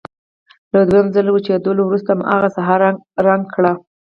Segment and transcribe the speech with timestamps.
[0.73, 2.75] له دویم ځل وچېدلو وروسته هماغه ساحه
[3.25, 3.73] رنګ کړئ.